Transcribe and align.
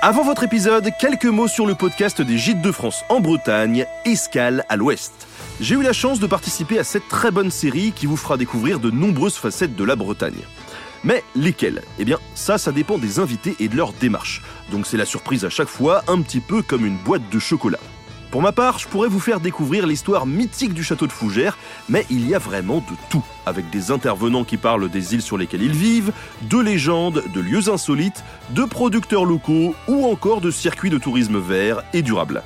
Avant 0.00 0.22
votre 0.22 0.44
épisode, 0.44 0.92
quelques 1.00 1.24
mots 1.24 1.48
sur 1.48 1.66
le 1.66 1.74
podcast 1.74 2.22
des 2.22 2.38
Gîtes 2.38 2.62
de 2.62 2.70
France 2.70 3.02
en 3.08 3.18
Bretagne, 3.18 3.84
Escale 4.04 4.64
à 4.68 4.76
l'Ouest. 4.76 5.26
J'ai 5.60 5.74
eu 5.74 5.82
la 5.82 5.92
chance 5.92 6.20
de 6.20 6.28
participer 6.28 6.78
à 6.78 6.84
cette 6.84 7.08
très 7.08 7.32
bonne 7.32 7.50
série 7.50 7.90
qui 7.90 8.06
vous 8.06 8.16
fera 8.16 8.36
découvrir 8.36 8.78
de 8.78 8.92
nombreuses 8.92 9.34
facettes 9.34 9.74
de 9.74 9.82
la 9.82 9.96
Bretagne. 9.96 10.38
Mais 11.02 11.24
lesquelles? 11.34 11.82
Eh 11.98 12.04
bien, 12.04 12.18
ça, 12.36 12.58
ça 12.58 12.70
dépend 12.70 12.96
des 12.96 13.18
invités 13.18 13.56
et 13.58 13.66
de 13.66 13.76
leur 13.76 13.92
démarche. 13.92 14.40
Donc 14.70 14.86
c'est 14.86 14.96
la 14.96 15.04
surprise 15.04 15.44
à 15.44 15.50
chaque 15.50 15.66
fois, 15.66 16.04
un 16.06 16.22
petit 16.22 16.40
peu 16.40 16.62
comme 16.62 16.86
une 16.86 16.98
boîte 16.98 17.28
de 17.32 17.40
chocolat. 17.40 17.80
Pour 18.30 18.42
ma 18.42 18.52
part, 18.52 18.78
je 18.78 18.86
pourrais 18.86 19.08
vous 19.08 19.20
faire 19.20 19.40
découvrir 19.40 19.86
l'histoire 19.86 20.26
mythique 20.26 20.74
du 20.74 20.84
château 20.84 21.06
de 21.06 21.12
Fougères, 21.12 21.56
mais 21.88 22.04
il 22.10 22.28
y 22.28 22.34
a 22.34 22.38
vraiment 22.38 22.78
de 22.78 22.94
tout, 23.08 23.24
avec 23.46 23.70
des 23.70 23.90
intervenants 23.90 24.44
qui 24.44 24.58
parlent 24.58 24.90
des 24.90 25.14
îles 25.14 25.22
sur 25.22 25.38
lesquelles 25.38 25.62
ils 25.62 25.72
vivent, 25.72 26.12
de 26.42 26.58
légendes, 26.58 27.24
de 27.32 27.40
lieux 27.40 27.70
insolites, 27.70 28.22
de 28.50 28.64
producteurs 28.64 29.24
locaux 29.24 29.74
ou 29.88 30.04
encore 30.04 30.42
de 30.42 30.50
circuits 30.50 30.90
de 30.90 30.98
tourisme 30.98 31.38
vert 31.38 31.82
et 31.94 32.02
durable. 32.02 32.42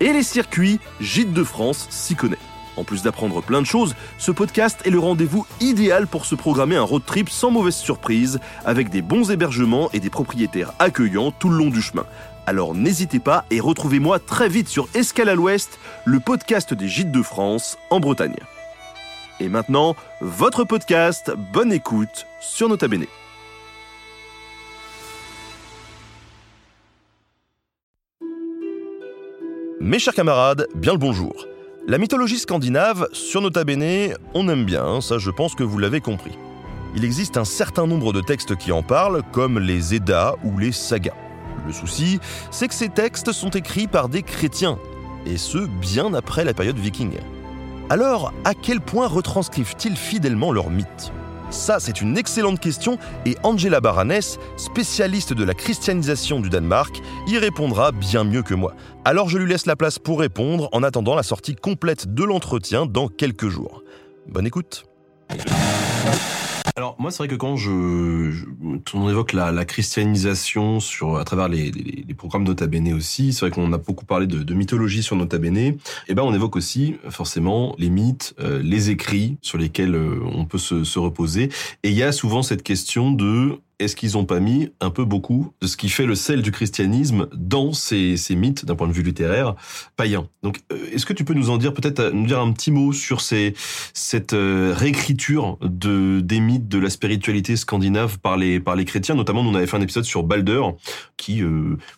Et 0.00 0.14
les 0.14 0.22
circuits, 0.22 0.80
Gîtes 0.98 1.34
de 1.34 1.44
France 1.44 1.88
s'y 1.90 2.14
connaît. 2.14 2.38
En 2.78 2.84
plus 2.84 3.02
d'apprendre 3.02 3.42
plein 3.42 3.60
de 3.60 3.66
choses, 3.66 3.96
ce 4.16 4.30
podcast 4.30 4.80
est 4.86 4.90
le 4.90 5.00
rendez-vous 5.00 5.44
idéal 5.60 6.06
pour 6.06 6.24
se 6.24 6.36
programmer 6.36 6.76
un 6.76 6.82
road 6.82 7.02
trip 7.04 7.28
sans 7.28 7.50
mauvaise 7.50 7.74
surprise, 7.74 8.38
avec 8.64 8.88
des 8.88 9.02
bons 9.02 9.30
hébergements 9.30 9.90
et 9.92 10.00
des 10.00 10.10
propriétaires 10.10 10.72
accueillants 10.78 11.32
tout 11.32 11.50
le 11.50 11.56
long 11.56 11.70
du 11.70 11.82
chemin. 11.82 12.06
Alors 12.48 12.74
n'hésitez 12.74 13.18
pas 13.18 13.44
et 13.50 13.60
retrouvez-moi 13.60 14.18
très 14.20 14.48
vite 14.48 14.68
sur 14.68 14.88
Escale 14.94 15.28
à 15.28 15.34
l'Ouest, 15.34 15.78
le 16.06 16.18
podcast 16.18 16.72
des 16.72 16.88
Gîtes 16.88 17.12
de 17.12 17.20
France 17.20 17.76
en 17.90 18.00
Bretagne. 18.00 18.38
Et 19.38 19.50
maintenant, 19.50 19.94
votre 20.22 20.64
podcast, 20.64 21.30
bonne 21.52 21.74
écoute 21.74 22.24
sur 22.40 22.70
Nota 22.70 22.88
Bene. 22.88 23.04
Mes 29.78 29.98
chers 29.98 30.14
camarades, 30.14 30.68
bien 30.74 30.92
le 30.92 30.98
bonjour. 30.98 31.44
La 31.86 31.98
mythologie 31.98 32.38
scandinave, 32.38 33.08
sur 33.12 33.42
Nota 33.42 33.64
Bene, 33.64 34.14
on 34.32 34.48
aime 34.48 34.64
bien, 34.64 34.86
hein, 34.86 35.00
ça 35.02 35.18
je 35.18 35.30
pense 35.30 35.54
que 35.54 35.64
vous 35.64 35.76
l'avez 35.76 36.00
compris. 36.00 36.32
Il 36.96 37.04
existe 37.04 37.36
un 37.36 37.44
certain 37.44 37.86
nombre 37.86 38.14
de 38.14 38.22
textes 38.22 38.56
qui 38.56 38.72
en 38.72 38.82
parlent, 38.82 39.22
comme 39.32 39.58
les 39.58 39.94
Eddas 39.94 40.32
ou 40.44 40.56
les 40.56 40.72
sagas. 40.72 41.27
Le 41.68 41.74
souci, 41.74 42.18
c'est 42.50 42.66
que 42.66 42.72
ces 42.72 42.88
textes 42.88 43.30
sont 43.30 43.50
écrits 43.50 43.88
par 43.88 44.08
des 44.08 44.22
chrétiens, 44.22 44.78
et 45.26 45.36
ce, 45.36 45.58
bien 45.58 46.14
après 46.14 46.42
la 46.42 46.54
période 46.54 46.78
viking. 46.78 47.18
Alors, 47.90 48.32
à 48.46 48.54
quel 48.54 48.80
point 48.80 49.06
retranscrivent-ils 49.06 49.94
fidèlement 49.94 50.50
leur 50.50 50.70
mythe? 50.70 51.12
Ça, 51.50 51.78
c'est 51.78 52.00
une 52.00 52.16
excellente 52.16 52.58
question, 52.58 52.96
et 53.26 53.36
Angela 53.42 53.82
Baranès, 53.82 54.38
spécialiste 54.56 55.34
de 55.34 55.44
la 55.44 55.52
christianisation 55.52 56.40
du 56.40 56.48
Danemark, 56.48 57.02
y 57.26 57.36
répondra 57.36 57.92
bien 57.92 58.24
mieux 58.24 58.42
que 58.42 58.54
moi. 58.54 58.74
Alors 59.04 59.28
je 59.28 59.36
lui 59.36 59.46
laisse 59.46 59.66
la 59.66 59.76
place 59.76 59.98
pour 59.98 60.20
répondre 60.20 60.70
en 60.72 60.82
attendant 60.82 61.16
la 61.16 61.22
sortie 61.22 61.54
complète 61.54 62.14
de 62.14 62.24
l'entretien 62.24 62.86
dans 62.86 63.08
quelques 63.08 63.48
jours. 63.48 63.82
Bonne 64.26 64.46
écoute 64.46 64.86
alors 66.78 66.94
moi 67.00 67.10
c'est 67.10 67.18
vrai 67.18 67.28
que 67.28 67.34
quand 67.34 67.56
je, 67.56 68.30
on 68.94 69.10
évoque 69.10 69.32
la, 69.32 69.64
christianisation 69.64 70.78
sur 70.78 71.16
à 71.16 71.24
travers 71.24 71.48
les, 71.48 71.72
programmes 72.16 72.44
Nota 72.44 72.68
Bene 72.68 72.92
aussi, 72.92 73.32
c'est 73.32 73.40
vrai 73.40 73.50
qu'on 73.50 73.72
a 73.72 73.78
beaucoup 73.78 74.04
parlé 74.04 74.28
de, 74.28 74.54
mythologie 74.54 75.02
sur 75.02 75.16
Nota 75.16 75.38
Bene. 75.38 75.56
Et 75.56 75.76
eh 76.06 76.14
ben 76.14 76.22
on 76.22 76.32
évoque 76.32 76.54
aussi 76.54 76.94
forcément 77.10 77.74
les 77.78 77.90
mythes, 77.90 78.34
euh, 78.38 78.62
les 78.62 78.90
écrits 78.90 79.38
sur 79.42 79.58
lesquels 79.58 79.96
euh, 79.96 80.20
on 80.22 80.44
peut 80.44 80.58
se, 80.58 80.84
se 80.84 81.00
reposer. 81.00 81.48
Et 81.82 81.90
il 81.90 81.96
y 81.96 82.04
a 82.04 82.12
souvent 82.12 82.42
cette 82.42 82.62
question 82.62 83.10
de 83.10 83.58
est-ce 83.78 83.94
qu'ils 83.94 84.12
n'ont 84.12 84.24
pas 84.24 84.40
mis 84.40 84.70
un 84.80 84.90
peu 84.90 85.04
beaucoup 85.04 85.52
de 85.60 85.66
ce 85.66 85.76
qui 85.76 85.88
fait 85.88 86.06
le 86.06 86.14
sel 86.14 86.42
du 86.42 86.50
christianisme 86.50 87.28
dans 87.34 87.72
ces, 87.72 88.16
ces 88.16 88.34
mythes 88.34 88.64
d'un 88.64 88.74
point 88.74 88.88
de 88.88 88.92
vue 88.92 89.02
littéraire 89.02 89.54
païen 89.96 90.28
Donc, 90.42 90.58
euh, 90.72 90.76
est-ce 90.92 91.06
que 91.06 91.12
tu 91.12 91.24
peux 91.24 91.34
nous 91.34 91.50
en 91.50 91.58
dire 91.58 91.72
peut-être 91.74 92.00
euh, 92.00 92.10
nous 92.12 92.26
dire 92.26 92.40
un 92.40 92.52
petit 92.52 92.70
mot 92.70 92.92
sur 92.92 93.20
ces, 93.20 93.54
cette 93.94 94.32
euh, 94.32 94.74
réécriture 94.76 95.58
de 95.62 96.20
des 96.20 96.40
mythes 96.40 96.68
de 96.68 96.78
la 96.78 96.90
spiritualité 96.90 97.56
scandinave 97.56 98.18
par 98.18 98.36
les 98.36 98.60
par 98.60 98.74
les 98.76 98.84
chrétiens? 98.84 99.14
Notamment, 99.14 99.44
nous 99.44 99.50
on 99.50 99.54
avait 99.54 99.66
fait 99.66 99.76
un 99.76 99.82
épisode 99.82 100.04
sur 100.04 100.22
Balder, 100.22 100.62
qui, 101.16 101.42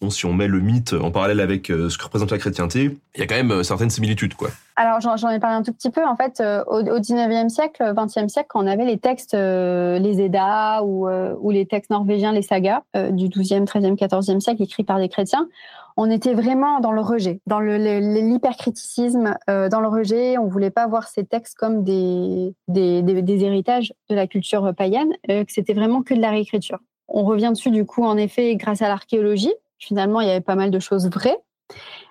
bon, 0.00 0.10
si 0.10 0.26
on 0.26 0.32
met 0.32 0.46
le 0.46 0.60
mythe 0.60 0.92
en 0.92 1.10
parallèle 1.10 1.40
avec 1.40 1.66
ce 1.66 1.96
que 1.96 2.04
représente 2.04 2.30
la 2.30 2.38
chrétienté, 2.38 2.96
il 3.14 3.20
y 3.20 3.22
a 3.22 3.26
quand 3.26 3.34
même 3.34 3.62
certaines 3.62 3.90
similitudes, 3.90 4.34
quoi. 4.34 4.50
Alors 4.76 5.00
j'en 5.00 5.30
ai 5.30 5.38
parlé 5.38 5.56
un 5.56 5.62
tout 5.62 5.72
petit 5.72 5.90
peu. 5.90 6.04
En 6.04 6.16
fait, 6.16 6.40
au, 6.40 6.80
au 6.80 6.98
19e 6.98 7.48
siècle, 7.48 7.82
20e 7.82 8.28
siècle, 8.28 8.48
quand 8.48 8.64
on 8.64 8.66
avait 8.66 8.84
les 8.84 8.98
textes, 8.98 9.34
les 9.34 10.20
Eddas 10.20 10.82
ou, 10.82 11.08
ou 11.08 11.50
les 11.50 11.66
textes 11.66 11.90
norvégiens, 11.90 12.32
les 12.32 12.42
sagas 12.42 12.82
euh, 12.96 13.10
du 13.10 13.28
12e, 13.28 13.66
13e, 13.66 13.96
14e 13.96 14.40
siècle, 14.40 14.62
écrits 14.62 14.84
par 14.84 14.98
des 14.98 15.08
chrétiens, 15.08 15.48
on 15.96 16.10
était 16.10 16.34
vraiment 16.34 16.80
dans 16.80 16.92
le 16.92 17.00
rejet, 17.00 17.40
dans 17.46 17.60
l'hypercriticisme, 17.60 19.36
euh, 19.48 19.68
dans 19.68 19.80
le 19.80 19.88
rejet. 19.88 20.38
On 20.38 20.48
voulait 20.48 20.70
pas 20.70 20.86
voir 20.86 21.06
ces 21.06 21.24
textes 21.24 21.56
comme 21.56 21.84
des, 21.84 22.54
des, 22.66 23.44
héritages 23.44 23.94
de 24.10 24.14
la 24.14 24.26
culture 24.26 24.74
païenne, 24.74 25.12
euh, 25.30 25.44
que 25.44 25.52
c'était 25.52 25.74
vraiment 25.74 26.02
que 26.02 26.14
de 26.14 26.20
la 26.20 26.30
réécriture. 26.30 26.78
On 27.06 27.24
revient 27.24 27.50
dessus, 27.50 27.70
du 27.70 27.84
coup, 27.84 28.04
en 28.04 28.16
effet, 28.16 28.56
grâce 28.56 28.82
à 28.82 28.88
l'archéologie. 28.88 29.52
Finalement, 29.78 30.20
il 30.20 30.26
y 30.26 30.30
avait 30.30 30.40
pas 30.40 30.56
mal 30.56 30.70
de 30.70 30.78
choses 30.78 31.08
vraies, 31.08 31.38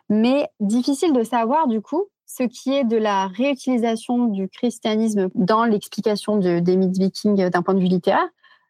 mais 0.09 0.47
difficile 0.59 1.11
de 1.11 1.23
savoir, 1.23 1.67
du 1.67 1.81
coup, 1.81 2.05
ce 2.25 2.43
qui 2.43 2.73
est 2.73 2.83
de 2.83 2.97
la 2.97 3.27
réutilisation 3.27 4.25
du 4.25 4.47
christianisme 4.49 5.29
dans 5.35 5.65
l'explication 5.65 6.37
des 6.37 6.77
mythes 6.77 6.97
vikings 6.97 7.49
d'un 7.49 7.61
point 7.61 7.73
de 7.73 7.79
vue 7.79 7.87
littéraire, 7.87 8.27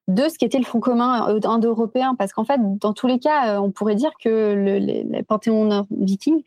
de 0.08 0.28
ce 0.28 0.38
qu'était 0.38 0.58
le 0.58 0.66
front 0.66 0.80
commun 0.80 1.30
euh, 1.30 1.40
indo-européen. 1.44 2.16
Parce 2.16 2.34
qu'en 2.34 2.44
fait, 2.44 2.60
dans 2.80 2.94
tous 2.94 3.08
les 3.08 3.20
cas, 3.20 3.56
euh, 3.56 3.60
on 3.60 3.72
pourrait 3.72 3.96
dire 3.96 4.12
que 4.22 4.54
le, 4.54 5.22
panthéon 5.24 5.88
viking 5.92 6.44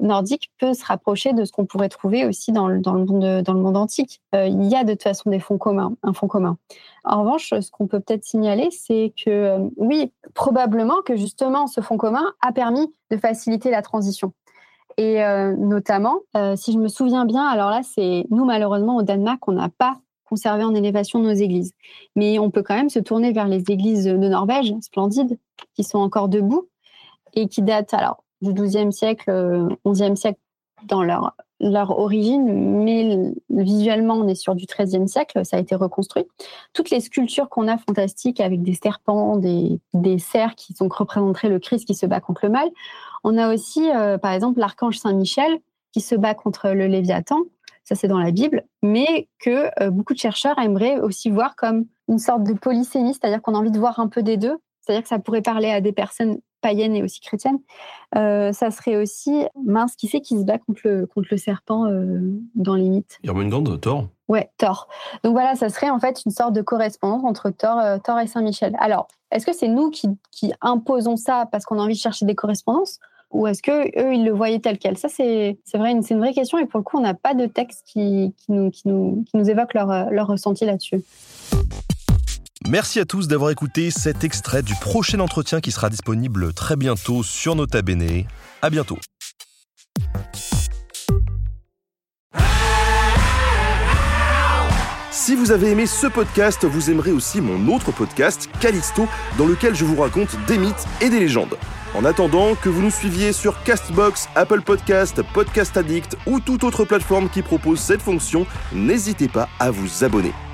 nordique 0.00 0.50
peut 0.58 0.72
se 0.72 0.84
rapprocher 0.84 1.32
de 1.32 1.44
ce 1.44 1.52
qu'on 1.52 1.66
pourrait 1.66 1.88
trouver 1.88 2.24
aussi 2.24 2.52
dans 2.52 2.68
le, 2.68 2.80
monde, 2.80 3.76
antique. 3.76 4.22
Euh, 4.34 4.46
il 4.46 4.64
y 4.66 4.74
a 4.74 4.84
de 4.84 4.92
toute 4.92 5.02
façon 5.02 5.28
des 5.28 5.40
fonds 5.40 5.58
communs, 5.58 5.94
un 6.02 6.12
fond 6.12 6.28
commun. 6.28 6.56
En 7.04 7.20
revanche, 7.20 7.52
ce 7.60 7.70
qu'on 7.70 7.86
peut 7.86 8.00
peut-être 8.00 8.24
signaler, 8.24 8.68
c'est 8.70 9.12
que 9.22 9.58
oui, 9.76 10.12
probablement 10.34 11.02
que 11.04 11.16
justement 11.16 11.66
ce 11.66 11.80
fonds 11.80 11.98
commun 11.98 12.32
a 12.40 12.52
permis 12.52 12.92
de 13.10 13.16
faciliter 13.16 13.70
la 13.70 13.82
transition. 13.82 14.32
Et 15.02 15.22
notamment, 15.56 16.18
si 16.56 16.74
je 16.74 16.78
me 16.78 16.88
souviens 16.88 17.24
bien, 17.24 17.46
alors 17.46 17.70
là, 17.70 17.80
c'est 17.82 18.26
nous 18.28 18.44
malheureusement 18.44 18.96
au 18.96 19.02
Danemark, 19.02 19.48
on 19.48 19.52
n'a 19.52 19.70
pas 19.70 19.96
conserver 20.24 20.62
en 20.62 20.74
élévation 20.74 21.20
nos 21.20 21.32
églises. 21.32 21.72
Mais 22.16 22.38
on 22.38 22.50
peut 22.50 22.62
quand 22.62 22.74
même 22.74 22.90
se 22.90 22.98
tourner 22.98 23.32
vers 23.32 23.48
les 23.48 23.70
églises 23.70 24.04
de 24.04 24.28
Norvège, 24.28 24.74
splendides, 24.82 25.38
qui 25.74 25.84
sont 25.84 26.00
encore 26.00 26.28
debout 26.28 26.68
et 27.32 27.48
qui 27.48 27.62
datent 27.62 27.94
alors 27.94 28.24
du 28.42 28.52
XIIe 28.52 28.92
siècle, 28.92 29.68
XIe 29.86 30.18
siècle 30.18 30.38
dans 30.84 31.02
leur, 31.02 31.34
leur 31.60 31.98
origine, 31.98 32.82
mais 32.82 33.32
visuellement, 33.50 34.14
on 34.14 34.28
est 34.28 34.34
sur 34.34 34.54
du 34.54 34.66
XIIIe 34.66 35.08
siècle, 35.08 35.44
ça 35.44 35.56
a 35.56 35.60
été 35.60 35.74
reconstruit. 35.74 36.24
Toutes 36.72 36.90
les 36.90 37.00
sculptures 37.00 37.48
qu'on 37.48 37.68
a 37.68 37.78
fantastiques 37.78 38.40
avec 38.40 38.62
des 38.62 38.74
serpents, 38.74 39.36
des, 39.36 39.80
des 39.94 40.18
cerfs 40.18 40.54
qui 40.54 40.72
sont 40.72 40.88
représenteraient 40.88 41.48
le 41.48 41.58
Christ 41.58 41.86
qui 41.86 41.94
se 41.94 42.06
bat 42.06 42.20
contre 42.20 42.46
le 42.46 42.52
mal. 42.52 42.68
On 43.24 43.36
a 43.38 43.52
aussi, 43.52 43.90
euh, 43.90 44.18
par 44.18 44.32
exemple, 44.32 44.60
l'archange 44.60 44.98
Saint-Michel 44.98 45.60
qui 45.92 46.00
se 46.00 46.14
bat 46.14 46.34
contre 46.34 46.70
le 46.70 46.86
Léviathan 46.86 47.38
ça 47.90 47.96
c'est 47.96 48.08
dans 48.08 48.20
la 48.20 48.30
Bible, 48.30 48.62
mais 48.82 49.28
que 49.40 49.68
euh, 49.82 49.90
beaucoup 49.90 50.14
de 50.14 50.18
chercheurs 50.18 50.58
aimeraient 50.58 51.00
aussi 51.00 51.28
voir 51.28 51.56
comme 51.56 51.86
une 52.08 52.20
sorte 52.20 52.44
de 52.44 52.52
polysémie, 52.52 53.14
c'est-à-dire 53.14 53.42
qu'on 53.42 53.54
a 53.54 53.58
envie 53.58 53.72
de 53.72 53.78
voir 53.78 53.98
un 53.98 54.06
peu 54.06 54.22
des 54.22 54.36
deux, 54.36 54.56
c'est-à-dire 54.80 55.02
que 55.02 55.08
ça 55.08 55.18
pourrait 55.18 55.42
parler 55.42 55.70
à 55.70 55.80
des 55.80 55.92
personnes 55.92 56.38
païennes 56.60 56.94
et 56.94 57.02
aussi 57.02 57.20
chrétiennes. 57.20 57.58
Euh, 58.16 58.52
ça 58.52 58.70
serait 58.70 58.96
aussi, 58.96 59.44
mince, 59.64 59.96
qui 59.96 60.08
c'est 60.08 60.20
qui 60.20 60.38
se 60.38 60.44
bat 60.44 60.58
contre 60.58 60.80
le, 60.84 61.06
contre 61.06 61.28
le 61.30 61.36
serpent 61.36 61.86
euh, 61.86 62.20
dans 62.54 62.74
les 62.74 62.88
mythes 62.88 63.18
Jormungand, 63.24 63.64
Thor? 63.78 64.08
Ouais, 64.28 64.50
Thor. 64.58 64.88
Donc 65.24 65.32
voilà, 65.32 65.54
ça 65.56 65.68
serait 65.68 65.90
en 65.90 65.98
fait 65.98 66.22
une 66.24 66.32
sorte 66.32 66.52
de 66.52 66.62
correspondance 66.62 67.24
entre 67.24 67.50
Thor, 67.50 68.00
Thor 68.04 68.18
et 68.20 68.26
Saint-Michel. 68.26 68.76
Alors, 68.78 69.08
est-ce 69.30 69.46
que 69.46 69.52
c'est 69.52 69.68
nous 69.68 69.90
qui, 69.90 70.08
qui 70.30 70.52
imposons 70.60 71.16
ça 71.16 71.46
parce 71.50 71.64
qu'on 71.64 71.78
a 71.78 71.82
envie 71.82 71.94
de 71.94 71.98
chercher 71.98 72.26
des 72.26 72.34
correspondances? 72.34 73.00
Ou 73.32 73.46
est-ce 73.46 73.62
que 73.62 73.86
eux 74.00 74.12
ils 74.12 74.24
le 74.24 74.32
voyaient 74.32 74.58
tel 74.58 74.76
quel? 74.76 74.98
Ça 74.98 75.08
c'est 75.08 75.56
c'est 75.64 75.78
vrai, 75.78 75.96
c'est 76.02 76.14
une 76.14 76.20
vraie 76.20 76.32
question 76.32 76.58
et 76.58 76.66
pour 76.66 76.78
le 76.78 76.84
coup 76.84 76.98
on 76.98 77.02
n'a 77.02 77.14
pas 77.14 77.34
de 77.34 77.46
texte 77.46 77.84
qui, 77.86 78.34
qui, 78.36 78.50
nous, 78.50 78.70
qui, 78.70 78.88
nous, 78.88 79.24
qui 79.24 79.36
nous 79.36 79.48
évoque 79.48 79.72
leur, 79.72 80.10
leur 80.10 80.26
ressenti 80.26 80.64
là-dessus. 80.64 81.00
Merci 82.70 83.00
à 83.00 83.04
tous 83.04 83.26
d'avoir 83.26 83.50
écouté 83.50 83.90
cet 83.90 84.22
extrait 84.22 84.62
du 84.62 84.76
prochain 84.76 85.18
entretien 85.18 85.60
qui 85.60 85.72
sera 85.72 85.90
disponible 85.90 86.54
très 86.54 86.76
bientôt 86.76 87.24
sur 87.24 87.56
Nota 87.56 87.82
Bene. 87.82 88.26
À 88.62 88.70
bientôt. 88.70 88.96
Si 95.10 95.34
vous 95.34 95.50
avez 95.50 95.72
aimé 95.72 95.86
ce 95.86 96.06
podcast, 96.06 96.64
vous 96.64 96.90
aimerez 96.92 97.10
aussi 97.10 97.40
mon 97.40 97.74
autre 97.74 97.90
podcast, 97.90 98.48
Calixto, 98.60 99.08
dans 99.36 99.46
lequel 99.46 99.74
je 99.74 99.84
vous 99.84 100.00
raconte 100.00 100.36
des 100.46 100.56
mythes 100.56 100.86
et 101.00 101.10
des 101.10 101.18
légendes. 101.18 101.58
En 101.96 102.04
attendant 102.04 102.54
que 102.54 102.68
vous 102.68 102.82
nous 102.82 102.92
suiviez 102.92 103.32
sur 103.32 103.60
Castbox, 103.64 104.28
Apple 104.36 104.60
Podcast, 104.60 105.22
Podcast 105.34 105.76
Addict 105.76 106.16
ou 106.24 106.38
toute 106.38 106.62
autre 106.62 106.84
plateforme 106.84 107.30
qui 107.30 107.42
propose 107.42 107.80
cette 107.80 108.00
fonction, 108.00 108.46
n'hésitez 108.72 109.26
pas 109.26 109.48
à 109.58 109.72
vous 109.72 110.04
abonner. 110.04 110.32